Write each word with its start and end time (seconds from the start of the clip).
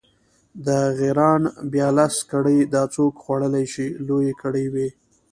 د 0.65 0.67
غیراڼ 0.99 1.41
بیا 1.73 1.87
لس 1.97 2.15
کړۍ، 2.31 2.59
دا 2.73 2.83
څوک 2.95 3.13
خوړلی 3.23 3.65
شي، 3.73 3.87
لویې 4.07 4.33
کړۍ 4.41 4.65
وې. 4.73 4.89